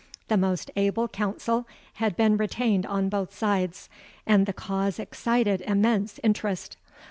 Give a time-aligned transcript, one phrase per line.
[0.29, 1.67] The most able counsel
[2.01, 3.87] had been retained on both sides;
[4.25, 6.75] and the cause excited immense interest.